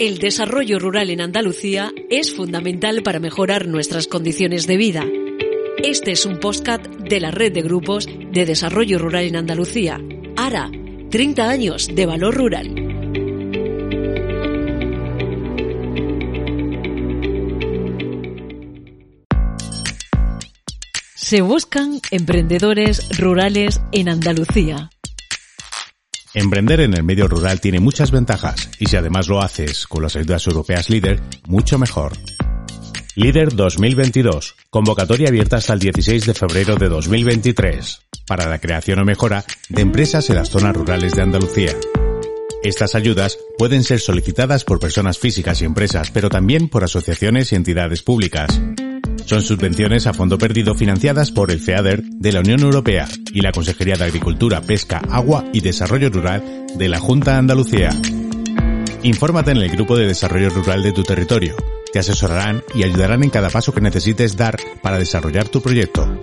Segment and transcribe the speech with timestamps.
[0.00, 5.04] El desarrollo rural en Andalucía es fundamental para mejorar nuestras condiciones de vida.
[5.84, 10.00] Este es un postcat de la red de grupos de desarrollo rural en Andalucía.
[10.38, 10.70] ARA,
[11.10, 12.74] 30 años de valor rural.
[21.14, 24.88] Se buscan emprendedores rurales en Andalucía.
[26.32, 30.14] Emprender en el medio rural tiene muchas ventajas y si además lo haces con las
[30.14, 32.12] ayudas europeas LEADER, mucho mejor.
[33.16, 34.54] LEADER 2022.
[34.70, 39.82] Convocatoria abierta hasta el 16 de febrero de 2023 para la creación o mejora de
[39.82, 41.74] empresas en las zonas rurales de Andalucía.
[42.62, 47.56] Estas ayudas pueden ser solicitadas por personas físicas y empresas, pero también por asociaciones y
[47.56, 48.60] entidades públicas.
[49.24, 53.52] Son subvenciones a fondo perdido financiadas por el FEADER de la Unión Europea y la
[53.52, 57.90] Consejería de Agricultura, Pesca, Agua y Desarrollo Rural de la Junta de Andalucía.
[59.02, 61.56] Infórmate en el grupo de desarrollo rural de tu territorio.
[61.92, 66.20] Te asesorarán y ayudarán en cada paso que necesites dar para desarrollar tu proyecto.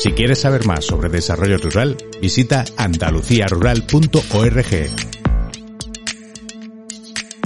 [0.00, 4.90] Si quieres saber más sobre desarrollo rural, visita andaluciarural.org.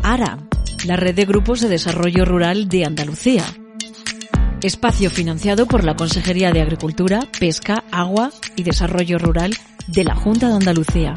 [0.03, 0.39] ARA,
[0.87, 3.45] la red de grupos de desarrollo rural de Andalucía.
[4.63, 10.49] Espacio financiado por la Consejería de Agricultura, Pesca, Agua y Desarrollo Rural de la Junta
[10.49, 11.15] de Andalucía.